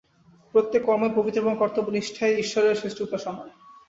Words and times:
প্রত্যেক 0.53 0.81
কর্মই 0.85 1.11
পবিত্র 1.15 1.41
এবং 1.41 1.53
কর্তব্যনিষ্ঠাই 1.57 2.33
ঈশ্বরের 2.35 2.79
শ্রেষ্ঠ 2.79 2.99
উপাসনা। 3.01 3.33